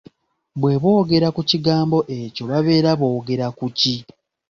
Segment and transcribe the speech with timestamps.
[0.61, 3.95] Bwe boogera ku kigambo ekyo babeera boogera ku ki?